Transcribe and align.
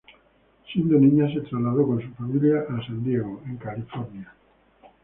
Siendo 0.73 0.97
niña 0.97 1.31
se 1.31 1.41
trasladó 1.41 1.85
con 1.85 2.01
su 2.01 2.09
familia 2.15 2.63
a 2.67 2.83
San 2.87 3.03
Diego, 3.03 3.43
en 3.45 3.57
California. 3.57 4.33